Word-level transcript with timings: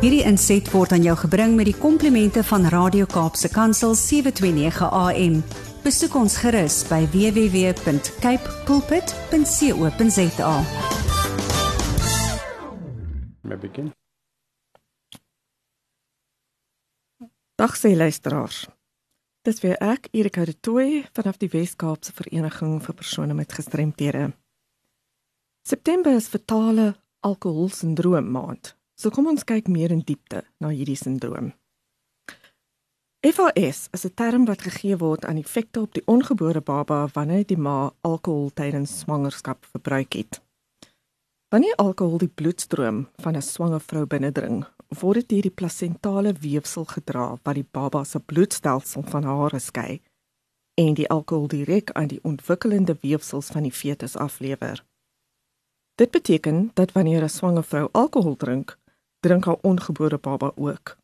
Hierdie 0.00 0.22
inset 0.24 0.64
word 0.72 0.94
aan 0.96 1.02
jou 1.04 1.12
gebring 1.26 1.58
met 1.58 1.66
die 1.68 1.76
komplimente 1.76 2.40
van 2.48 2.62
Radio 2.72 3.04
Kaapse 3.04 3.50
Kansel 3.52 3.92
729 3.92 4.86
AM. 4.96 5.34
Besoek 5.84 6.16
ons 6.16 6.38
gerus 6.40 6.78
by 6.88 7.02
www.cape 7.12 8.54
pulpit.co.za. 8.64 10.54
May 13.44 13.60
begin. 13.60 13.92
Dag 17.60 17.76
sê 17.76 17.92
luisteraars. 17.92 18.64
Dis 19.44 19.60
weer 19.60 19.76
ek, 19.84 20.08
Erika 20.16 20.48
de 20.48 20.56
Tooy 20.56 21.04
vanaf 21.12 21.36
die 21.36 21.52
Wes-Kaapse 21.52 22.16
Vereniging 22.16 22.80
vir 22.80 22.96
persone 22.96 23.36
met 23.36 23.52
gestremthede. 23.52 24.32
September 25.60 26.16
is 26.16 26.32
fatale 26.32 26.94
alkoholsindroom 27.20 28.32
maand. 28.32 28.79
So 29.00 29.08
kom 29.08 29.30
ons 29.30 29.46
kyk 29.48 29.68
meer 29.72 29.94
in 29.94 30.02
diepte 30.04 30.42
na 30.60 30.68
hierdie 30.68 30.98
sindroom. 30.98 31.54
FAS 33.24 33.88
is 33.96 34.04
'n 34.04 34.14
term 34.14 34.44
wat 34.44 34.62
gegee 34.62 34.96
word 34.96 35.24
aan 35.24 35.40
effekte 35.40 35.80
op 35.80 35.94
die 35.94 36.02
ongebore 36.04 36.60
baba 36.60 37.08
wanneer 37.14 37.46
die 37.46 37.56
ma 37.56 37.92
alkohol 38.00 38.50
tydens 38.54 38.98
swangerskap 38.98 39.64
verbruik 39.72 40.12
het. 40.12 40.42
Wanneer 41.48 41.74
alkohol 41.76 42.18
die 42.18 42.34
bloedstroom 42.34 43.08
van 43.16 43.36
'n 43.36 43.42
swanger 43.42 43.80
vrou 43.80 44.04
binnendring, 44.06 44.64
word 44.88 45.14
dit 45.14 45.28
deur 45.28 45.42
die 45.42 45.56
plasentale 45.60 46.32
weefsel 46.32 46.84
gedra 46.84 47.38
wat 47.42 47.54
die 47.54 47.68
baba 47.70 48.04
se 48.04 48.20
bloedstelsel 48.20 49.02
van 49.02 49.24
hare 49.24 49.58
skei 49.58 50.00
en 50.74 50.94
die 50.94 51.08
alkohol 51.08 51.48
direk 51.48 51.90
aan 51.92 52.08
die 52.08 52.22
ontwikkelende 52.22 52.96
weefsels 53.00 53.46
van 53.46 53.62
die 53.62 53.72
fetus 53.72 54.16
aflewer. 54.16 54.84
Dit 56.00 56.10
beteken 56.10 56.70
dat 56.74 56.92
wanneer 56.92 57.22
'n 57.22 57.28
swanger 57.28 57.64
vrou 57.64 57.88
alkohol 57.92 58.36
drink, 58.36 58.78
drink 59.20 59.44
haar 59.44 59.58
ongebore 59.62 60.18
baba 60.18 60.52
ook. 60.56 60.96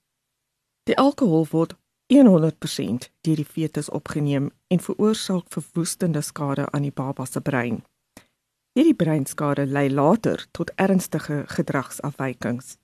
Die 0.82 0.98
alkohol 0.98 1.46
word 1.50 1.76
100% 2.14 3.10
deur 3.20 3.36
die 3.36 3.44
fetus 3.44 3.88
opgeneem 3.90 4.50
en 4.66 4.80
veroorsaak 4.80 5.44
verwoestende 5.48 6.20
skade 6.20 6.70
aan 6.70 6.82
die 6.82 6.94
baba 6.94 7.24
se 7.24 7.40
brein. 7.40 7.82
Hierdie 8.76 8.94
breinskade 8.94 9.66
lei 9.66 9.90
later 9.90 10.46
tot 10.50 10.70
ernstige 10.74 11.42
gedragsafwykings. 11.46 12.76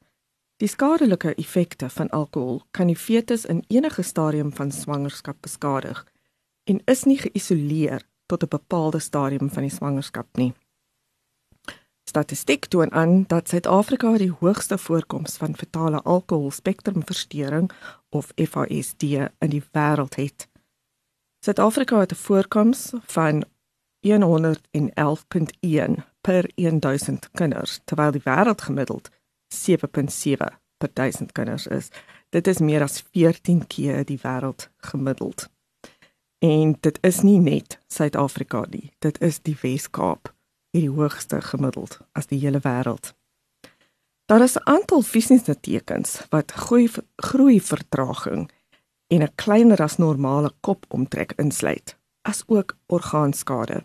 Die 0.56 0.68
skadelike 0.68 1.34
effekte 1.34 1.88
van 1.90 2.10
alkohol 2.10 2.62
kan 2.70 2.86
die 2.86 2.96
fetus 2.96 3.44
in 3.44 3.64
enige 3.68 4.02
stadium 4.02 4.52
van 4.52 4.72
swangerskap 4.72 5.36
beskadig 5.40 6.04
en 6.64 6.80
is 6.86 7.04
nie 7.04 7.18
geïsoleer 7.18 8.06
tot 8.26 8.42
'n 8.42 8.48
bepaalde 8.48 8.98
stadium 8.98 9.50
van 9.50 9.62
die 9.62 9.76
swangerskap 9.76 10.26
nie. 10.36 10.52
Statistiek 12.04 12.66
toon 12.66 12.92
aan 12.92 13.24
dat 13.26 13.48
Suid-Afrika 13.48 14.16
die 14.18 14.32
hoogste 14.40 14.78
voorkoms 14.78 15.36
van 15.36 15.56
fetale 15.56 16.02
alkoholspektrumversteuring 16.02 17.70
of 18.08 18.32
FASD 18.36 19.02
in 19.02 19.50
die 19.54 19.62
wêreld 19.70 20.14
het. 20.14 20.48
Suid-Afrika 21.44 21.98
het 21.98 22.12
'n 22.12 22.14
voorkoms 22.14 22.92
van 23.06 23.44
111.1 24.00 26.04
per 26.20 26.50
1000 26.54 27.30
kinders, 27.32 27.80
terwyl 27.84 28.10
die 28.10 28.22
wêreldgemiddeld 28.24 29.10
7.7 29.48 30.46
per 30.76 30.90
1000 30.92 31.32
kinders 31.32 31.66
is. 31.66 31.88
Dit 32.28 32.46
is 32.46 32.58
meer 32.58 32.82
as 32.82 33.04
14 33.10 33.66
keer 33.66 34.04
die 34.04 34.20
wêreldgemiddeld. 34.22 35.50
En 36.38 36.76
dit 36.80 36.98
is 37.00 37.20
nie 37.20 37.40
net 37.40 37.78
Suid-Afrika 37.86 38.64
nie, 38.70 38.92
dit 38.98 39.20
is 39.20 39.42
die 39.42 39.56
Wes-Kaap 39.60 40.34
hierdie 40.72 40.92
hoogste 40.92 41.40
gemiddeld 41.44 41.98
as 42.16 42.28
die 42.30 42.40
hele 42.40 42.60
wêreld. 42.64 43.12
Daar 44.26 44.42
is 44.42 44.56
'n 44.56 44.64
aantal 44.64 45.02
fisiese 45.02 45.60
tekens 45.60 46.22
wat 46.30 46.52
groei 46.52 46.88
groei 47.16 47.60
vertraging 47.60 48.50
en 49.06 49.22
'n 49.22 49.34
kleiner 49.34 49.82
as 49.82 49.96
normale 49.96 50.52
kopomtrek 50.60 51.32
insluit, 51.36 51.96
as 52.22 52.42
ook 52.46 52.76
orgaanskade. 52.86 53.84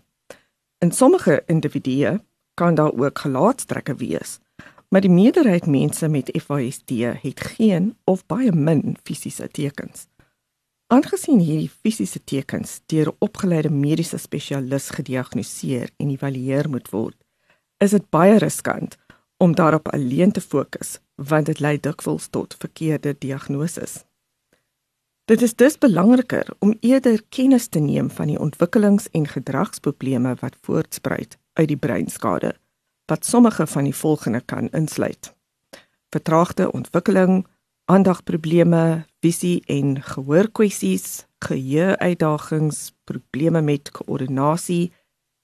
In 0.77 0.91
sommige 0.91 1.43
individue 1.45 2.21
kan 2.53 2.75
daar 2.75 2.93
ook 2.93 3.19
gelaatstrekke 3.19 3.95
wees, 3.95 4.39
maar 4.89 5.01
die 5.01 5.09
meerderheid 5.09 5.65
mense 5.65 6.07
met 6.07 6.41
FASD 6.43 6.89
het 7.21 7.39
geen 7.39 7.97
of 8.03 8.25
baie 8.25 8.51
min 8.51 8.97
fisiese 9.03 9.47
tekens. 9.51 10.07
Aangesien 10.87 11.41
hierdie 11.43 11.67
fisiese 11.67 12.21
tekens 12.23 12.77
deur 12.87 13.09
'n 13.11 13.17
opgeleide 13.19 13.69
mediese 13.69 14.17
spesialis 14.17 14.89
gediagnoseer 14.89 15.89
en 15.97 16.07
geëvalueer 16.09 16.69
moet 16.69 16.89
word, 16.89 17.17
is 17.83 17.91
dit 17.91 18.09
baie 18.09 18.37
riskant 18.37 18.95
om 19.37 19.55
daarop 19.55 19.87
alleen 19.87 20.31
te 20.31 20.41
fokus, 20.41 20.99
want 21.15 21.45
dit 21.45 21.59
lei 21.59 21.79
dikwels 21.79 22.27
tot 22.27 22.55
verkeerde 22.55 23.15
diagnoses. 23.19 24.05
Dit 25.25 25.41
is 25.41 25.55
dus 25.55 25.77
belangriker 25.77 26.47
om 26.59 26.77
eerder 26.79 27.21
kennis 27.29 27.67
te 27.67 27.79
neem 27.79 28.09
van 28.09 28.27
die 28.27 28.39
ontwikkelings- 28.39 29.09
en 29.11 29.27
gedragsprobleme 29.27 30.35
wat 30.39 30.55
voortspruit 30.61 31.37
uit 31.53 31.67
die 31.67 31.77
breinskade, 31.77 32.55
wat 33.05 33.25
sommige 33.25 33.67
van 33.67 33.83
die 33.83 33.95
volgende 33.95 34.41
kan 34.41 34.69
insluit: 34.71 35.35
vertraagde 36.09 36.71
ontwikkeling, 36.71 37.47
aandagprobleme, 37.87 39.05
visie 39.23 39.61
en 39.71 40.01
gehoorkwessies, 40.03 41.25
geheueuitdagings, 41.39 42.91
probleme 43.07 43.61
met 43.61 43.91
koördinasie, 43.95 44.91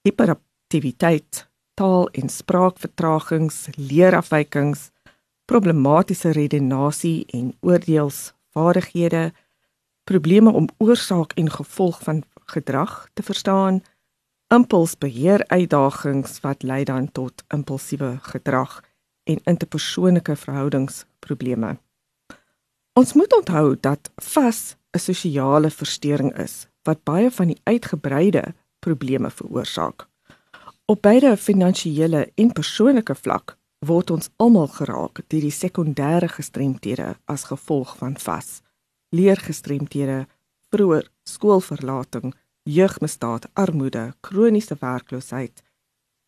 hiperaktiwiteit, 0.04 1.48
taal- 1.74 2.10
en 2.12 2.28
spraakvertragings, 2.28 3.68
leerafwykings, 3.76 4.90
problematiese 5.44 6.30
redenasie 6.30 7.24
en 7.26 7.54
oordeelsvaardighede 7.60 9.32
probleme 10.04 10.52
om 10.52 10.68
oorsaak 10.78 11.32
en 11.32 11.50
gevolg 11.50 12.02
van 12.02 12.22
gedrag 12.44 13.08
te 13.12 13.22
verstaan, 13.22 13.82
impulsbeheer 14.48 15.46
uitdagings 15.46 16.40
wat 16.40 16.62
lei 16.62 16.84
dan 16.84 17.12
tot 17.12 17.44
impulsiewe 17.48 18.18
gedrag 18.20 18.82
en 19.24 19.40
interpersoonlike 19.44 20.36
verhoudingsprobleme. 20.36 21.78
Ons 22.94 23.12
moet 23.12 23.32
onthou 23.36 23.76
dat 23.80 24.10
vas 24.14 24.76
'n 24.96 24.98
sosiale 24.98 25.70
verstoring 25.70 26.38
is 26.38 26.66
wat 26.82 27.02
baie 27.02 27.30
van 27.30 27.46
die 27.46 27.60
uitgebreide 27.64 28.54
probleme 28.78 29.30
veroorsaak. 29.30 30.08
Op 30.84 31.02
beide 31.02 31.36
finansiële 31.36 32.32
en 32.34 32.52
persoonlike 32.52 33.14
vlak 33.14 33.56
word 33.78 34.10
ons 34.10 34.28
almal 34.36 34.66
geraak 34.66 35.20
deur 35.26 35.40
die 35.40 35.50
sekondêre 35.50 36.28
gestremthede 36.28 37.16
as 37.24 37.44
gevolg 37.44 37.96
van 37.96 38.18
vas 38.18 38.62
leergestremthede, 39.14 40.26
vroeër 40.70 41.10
skoolverlating, 41.22 42.34
jeugmisdaad, 42.62 43.48
armoede, 43.52 44.14
kroniese 44.20 44.76
werkloosheid, 44.80 45.62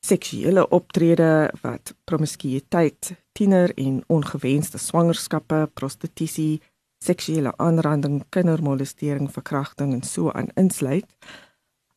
seksuele 0.06 0.68
optrede 0.74 1.50
wat 1.62 1.94
promiskuïteit, 2.04 3.12
tiener 3.34 3.72
en 3.74 4.02
ongewenste 4.12 4.78
swangerskappe, 4.78 5.66
prostitusie, 5.74 6.60
seksuele 7.04 7.52
aanranding, 7.62 8.22
kindermolestering, 8.34 9.28
verkrachting 9.32 9.92
en 9.94 10.02
so 10.02 10.30
aan 10.30 10.52
insluit, 10.54 11.06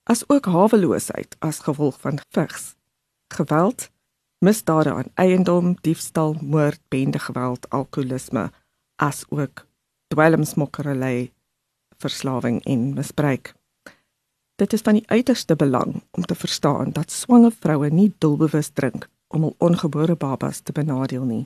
as 0.10 0.24
ook 0.28 0.50
haweloosheid 0.50 1.36
as 1.46 1.62
gevolg 1.66 2.00
van 2.02 2.20
vigs, 2.34 2.74
geweld, 3.34 3.90
misdade 4.46 4.94
aan 4.94 5.12
eiendom, 5.14 5.76
diefstal, 5.82 6.36
moord, 6.42 6.82
bendegeweld, 6.90 7.70
alkoholisme, 7.70 8.50
as 8.96 9.24
ook 9.30 9.66
dwelmsmokkerry, 10.08 11.32
verslawing 11.98 12.64
en 12.66 12.94
misbruik. 12.94 13.54
Dit 14.60 14.74
is 14.74 14.82
van 14.84 14.98
die 14.98 15.08
uiterste 15.08 15.56
belang 15.56 16.02
om 16.12 16.26
te 16.26 16.36
verstaan 16.36 16.92
dat 16.92 17.12
swanger 17.12 17.52
vroue 17.52 17.90
nie 17.90 18.12
doelbewus 18.18 18.70
drink 18.76 19.08
om 19.28 19.46
hul 19.48 19.56
ongebore 19.58 20.16
babas 20.20 20.60
te 20.60 20.76
benadeel 20.76 21.24
nie. 21.24 21.46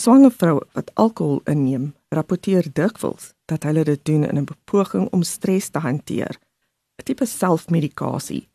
Swanger 0.00 0.32
vroue 0.32 0.64
wat 0.72 0.94
alkohol 0.94 1.42
inneem, 1.44 1.90
rapporteer 2.08 2.70
dikwels 2.72 3.34
dat 3.52 3.68
hulle 3.68 3.84
dit 3.84 4.04
doen 4.04 4.24
in 4.24 4.40
'n 4.40 4.48
poging 4.64 5.10
om 5.12 5.22
stres 5.22 5.68
te 5.68 5.78
hanteer, 5.78 6.40
'n 6.96 7.04
tipe 7.04 7.26
selfmedikasie, 7.26 8.48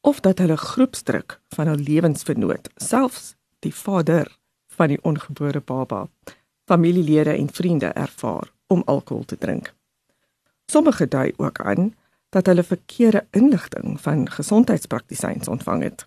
of 0.00 0.20
dat 0.20 0.38
hulle 0.38 0.56
groepsdruk 0.56 1.40
van 1.48 1.66
hul 1.66 1.76
lewensvernoot, 1.88 2.68
selfs 2.76 3.34
die 3.58 3.74
vader 3.74 4.38
van 4.66 4.88
die 4.88 5.02
ongebore 5.02 5.60
baba, 5.60 6.08
familielede 6.64 7.36
en 7.36 7.48
vriende 7.52 7.86
ervaar 7.86 8.52
om 8.66 8.82
alkohol 8.84 9.24
te 9.24 9.38
drink. 9.38 9.74
Sommige 10.66 11.08
dui 11.08 11.32
ook 11.36 11.60
aan 11.60 11.94
dat 12.32 12.48
hulle 12.48 12.64
verkeerde 12.64 13.26
inligting 13.36 14.00
van 14.00 14.24
gesondheidspraktisyns 14.30 15.48
ontvang 15.48 15.82
het. 15.82 16.06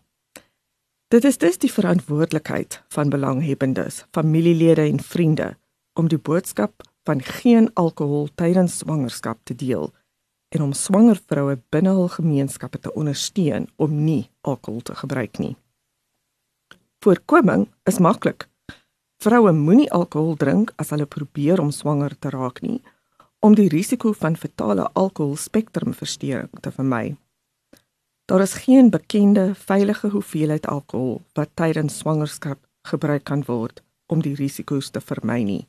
Dit 1.14 1.24
is 1.24 1.38
dus 1.38 1.58
die 1.62 1.72
verantwoordelikheid 1.72 2.82
van 2.88 3.10
belanghebbendes, 3.10 4.06
familielede 4.12 4.82
en 4.82 5.00
vriende 5.00 5.58
om 5.94 6.10
die 6.10 6.18
boodskap 6.18 6.82
van 7.04 7.22
geen 7.22 7.70
alkohol 7.74 8.28
tydens 8.36 8.78
swangerskap 8.78 9.38
te 9.44 9.56
deel 9.56 9.94
en 10.50 10.62
om 10.62 10.74
swanger 10.74 11.22
vroue 11.28 11.60
binne 11.70 11.94
hul 11.94 12.10
gemeenskappe 12.10 12.80
te 12.80 12.94
ondersteun 12.94 13.70
om 13.76 14.04
nie 14.04 14.30
alkohol 14.42 14.82
te 14.82 14.96
gebruik 14.96 15.38
nie. 15.38 15.56
Voorkoming 17.06 17.70
is 17.84 18.02
maklik 18.02 18.50
Vroue 19.24 19.54
moenie 19.56 19.88
alkohol 19.96 20.36
drink 20.36 20.74
as 20.82 20.92
hulle 20.94 21.08
probeer 21.10 21.62
om 21.64 21.72
swanger 21.72 22.14
te 22.20 22.30
raak 22.34 22.60
nie, 22.62 22.82
om 23.46 23.54
die 23.54 23.68
risiko 23.70 24.10
van 24.18 24.34
fetale 24.36 24.88
alkoholspektrumversteuring 24.98 26.62
te 26.66 26.72
vermy. 26.74 27.16
Daar 28.26 28.42
is 28.42 28.56
geen 28.64 28.90
bekende 28.90 29.52
veilige 29.56 30.10
hoeveelheid 30.10 30.66
alkohol 30.68 31.20
wat 31.38 31.52
tydens 31.54 31.98
swangerskap 31.98 32.58
gebruik 32.90 33.24
kan 33.30 33.44
word 33.46 33.84
om 34.10 34.24
die 34.26 34.34
risiko's 34.34 34.90
te 34.90 35.02
vermy 35.02 35.44
nie. 35.46 35.68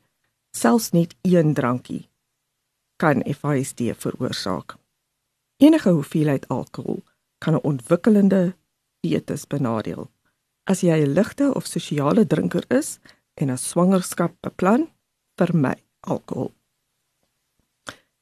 Selfs 0.56 0.94
net 0.96 1.12
een 1.20 1.52
drankie 1.54 2.08
kan 2.96 3.20
FISD 3.28 3.92
veroorsaak. 4.00 4.78
Enige 5.60 5.90
hoeveelheid 5.90 6.48
alkohol 6.48 7.02
kan 7.44 7.54
'n 7.54 7.64
ontwikkelende 7.72 8.56
fetus 9.04 9.46
benadeel. 9.46 10.10
As 10.64 10.80
jy 10.80 11.04
'n 11.04 11.12
ligte 11.12 11.54
of 11.54 11.66
sosiale 11.66 12.26
drinker 12.26 12.64
is 12.68 12.98
en 13.34 13.50
'n 13.50 13.58
swangerskap 13.58 14.32
beplan, 14.40 14.88
vermy 15.36 15.74
alkohol. 16.00 16.56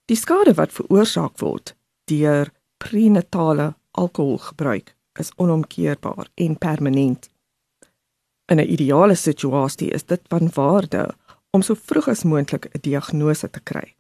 Die 0.05 0.17
skade 0.21 0.53
wat 0.59 0.73
veroorsaak 0.73 1.39
word 1.41 1.73
deur 2.11 2.51
prenatale 2.77 3.73
alkoholgebruik 3.97 4.93
is 5.21 5.33
onomkeerbaar 5.41 6.29
en 6.35 6.59
permanent. 6.59 7.31
In 8.53 8.61
'n 8.61 8.73
ideale 8.77 9.15
situasie 9.15 9.91
is 9.91 10.05
dit 10.05 10.21
van 10.29 10.51
waarde 10.55 11.15
om 11.51 11.62
so 11.62 11.75
vroeg 11.75 12.09
as 12.09 12.25
moontlik 12.25 12.65
'n 12.67 12.81
diagnose 12.81 13.51
te 13.51 13.61
kry. 13.61 13.97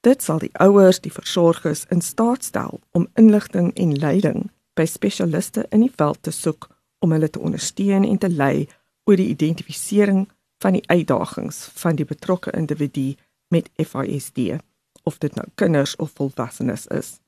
Dit 0.00 0.22
sal 0.22 0.38
die 0.38 0.54
ouers, 0.58 1.00
die 1.00 1.12
versorgers 1.12 1.84
in 1.88 2.00
staat 2.00 2.44
stel 2.44 2.80
om 2.92 3.08
inligting 3.14 3.74
en 3.74 3.98
leiding 3.98 4.50
by 4.74 4.84
spesialiste 4.84 5.66
in 5.70 5.80
die 5.80 5.92
veld 5.96 6.22
te 6.22 6.30
soek 6.30 6.68
om 6.98 7.12
hulle 7.12 7.30
te 7.30 7.40
ondersteun 7.40 8.04
en 8.04 8.18
te 8.18 8.28
lei 8.28 8.68
oor 9.04 9.16
die 9.16 9.28
identifisering 9.28 10.28
van 10.58 10.72
die 10.72 10.86
uitdagings 10.86 11.64
van 11.74 11.96
die 11.96 12.04
betrokke 12.04 12.50
individu 12.50 13.14
met 13.48 13.70
FISD 13.74 14.38
of 15.04 15.18
dit 15.18 15.34
nou 15.34 15.46
kinders 15.54 15.96
of 15.96 16.10
volwassenes 16.16 16.86
is 16.86 17.20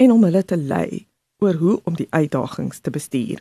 en 0.00 0.12
om 0.12 0.24
hulle 0.24 0.44
te 0.44 0.56
lei 0.56 1.06
oor 1.44 1.54
hoe 1.54 1.80
om 1.84 1.96
die 1.96 2.08
uitdagings 2.10 2.80
te 2.80 2.90
bestuur. 2.90 3.40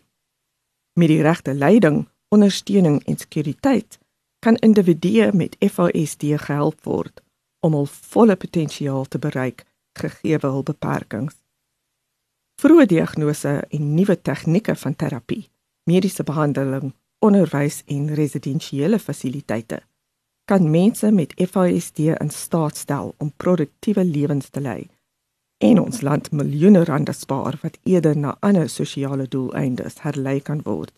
Met 1.00 1.08
die 1.08 1.22
regte 1.22 1.54
leiding, 1.54 2.08
ondersteuning 2.30 3.00
en 3.06 3.18
sekuriteit 3.18 4.00
kan 4.40 4.56
individue 4.56 5.32
met 5.34 5.56
FASD 5.60 6.24
gehelp 6.46 6.84
word 6.84 7.24
om 7.60 7.76
hul 7.76 7.88
volle 7.92 8.36
potensiaal 8.36 9.06
te 9.06 9.20
bereik 9.20 9.66
gegee 10.00 10.40
hul 10.42 10.64
beperkings. 10.64 11.36
Vroeë 12.60 12.86
diagnose 12.92 13.54
en 13.70 13.94
nuwe 13.96 14.16
tegnieke 14.22 14.76
van 14.76 14.96
terapie, 14.96 15.50
mediese 15.88 16.24
behandeling, 16.24 16.94
onderwys 17.20 17.84
en 17.88 18.14
residensiële 18.16 19.00
fasiliteite 19.00 19.82
kan 20.50 20.70
mense 20.72 21.12
met 21.12 21.34
FASD 21.38 22.00
in 22.00 22.32
staat 22.34 22.78
stel 22.78 23.14
om 23.18 23.34
produktiewe 23.38 24.04
lewens 24.04 24.50
te 24.50 24.62
lei 24.62 24.90
en 25.60 25.80
ons 25.80 26.02
land 26.02 26.32
miljoene 26.32 26.84
rande 26.88 27.14
spaar 27.14 27.58
wat 27.62 27.78
eerder 27.84 28.18
na 28.18 28.32
ander 28.48 28.70
sosiale 28.70 29.28
doeleindes 29.28 30.00
herlei 30.06 30.40
kan 30.40 30.62
word. 30.64 30.94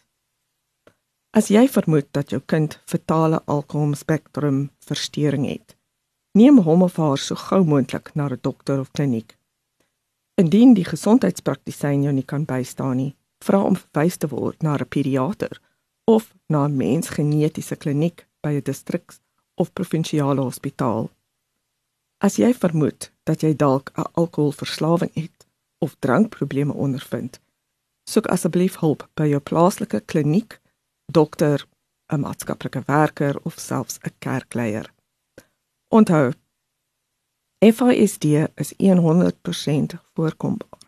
As 1.35 1.49
jy 1.49 1.65
vermoed 1.67 2.07
dat 2.15 2.31
jou 2.31 2.39
kind 2.53 2.77
fetale 2.85 3.41
alkoholspektrum 3.45 4.61
verstoring 4.87 5.47
het, 5.49 5.75
neem 6.37 6.61
hom 6.67 6.85
of 6.87 6.99
haar 7.01 7.17
so 7.19 7.35
gou 7.35 7.63
moontlik 7.65 8.13
na 8.15 8.29
'n 8.29 8.39
dokter 8.41 8.79
of 8.79 8.91
kliniek. 8.91 9.37
Indien 10.37 10.73
die 10.73 10.85
gesondheidspraktisyn 10.85 12.03
jou 12.03 12.13
nie 12.13 12.25
kan 12.25 12.45
bystaan 12.45 12.97
nie, 12.97 13.15
vra 13.43 13.63
om 13.63 13.75
verwys 13.75 14.17
te 14.17 14.27
word 14.27 14.61
na 14.63 14.75
'n 14.75 14.85
pediater 14.85 15.59
of 16.05 16.33
na 16.47 16.65
'n 16.67 16.77
mensgenetiese 16.77 17.75
kliniek 17.75 18.27
by 18.41 18.49
'n 18.49 18.63
distrik 18.63 19.11
of 19.61 19.73
provinsiale 19.73 20.41
hospitaal. 20.41 21.09
As 22.25 22.37
jy 22.41 22.51
vermoed 22.53 23.11
dat 23.29 23.41
jy 23.45 23.53
dalk 23.55 23.91
'n 23.95 24.09
alkoholverslawing 24.13 25.13
het 25.13 25.47
of 25.77 25.95
drankprobleme 25.99 26.73
ondervind, 26.73 27.39
soek 28.09 28.27
asseblief 28.27 28.79
hulp 28.79 29.09
by 29.13 29.27
jou 29.29 29.39
plaaslike 29.39 30.01
kliniek, 30.05 30.59
dokter, 31.05 31.67
'n 32.13 32.19
maatskaplike 32.19 32.83
werker 32.85 33.39
of 33.43 33.59
selfs 33.59 33.97
'n 34.03 34.13
kerkleier. 34.19 34.93
Onthou, 35.87 36.33
FISD 37.75 38.25
is 38.55 38.73
100% 38.77 39.93
voorkombaar, 40.13 40.79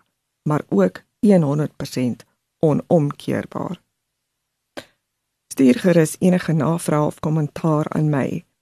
maar 0.44 0.64
ook 0.70 1.02
100% 1.20 2.26
onomkeerbaar. 2.60 3.82
Stuur 5.48 5.80
gerus 5.80 6.16
enige 6.20 6.52
navrae 6.52 7.06
of 7.06 7.20
kommentaar 7.20 7.90
aan 7.90 8.10
my 8.10 8.46